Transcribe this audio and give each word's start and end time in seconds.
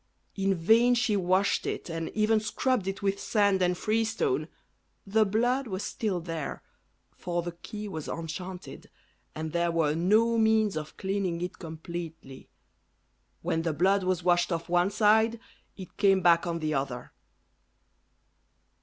In 0.35 0.55
vain 0.55 0.95
she 0.95 1.15
washed 1.15 1.67
it, 1.67 1.87
and 1.87 2.09
even 2.15 2.39
scrubbed 2.39 2.87
it 2.87 3.03
with 3.03 3.19
sand 3.19 3.61
and 3.61 3.77
free 3.77 4.03
stone, 4.03 4.47
the 5.05 5.27
blood 5.27 5.67
was 5.67 5.83
still 5.83 6.19
there, 6.19 6.63
for 7.11 7.43
the 7.43 7.51
key 7.51 7.87
was 7.87 8.07
enchanted, 8.07 8.89
and 9.35 9.51
there 9.51 9.71
were 9.71 9.93
no 9.93 10.39
means 10.39 10.75
of 10.75 10.97
cleaning 10.97 11.39
it 11.41 11.59
completely: 11.59 12.49
when 13.43 13.61
the 13.61 13.73
blood 13.73 14.03
was 14.03 14.23
washed 14.23 14.51
off 14.51 14.67
one 14.69 14.89
side, 14.89 15.39
it 15.77 15.95
came 15.97 16.21
back 16.21 16.47
on 16.47 16.57
the 16.57 16.73
other. 16.73 17.11